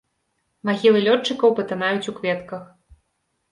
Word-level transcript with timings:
Магілы 0.69 1.01
лётчыкаў 1.09 1.55
патанаюць 1.61 2.09
у 2.15 2.17
кветках. 2.19 2.67